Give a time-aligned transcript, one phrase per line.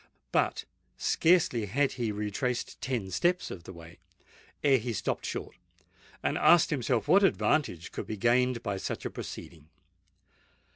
[0.31, 0.65] But
[0.97, 3.99] scarcely had he retraced ten steps of the way,
[4.63, 5.55] ere he stopped short,
[6.23, 9.69] and asked himself what advantage could be gained by such a proceeding?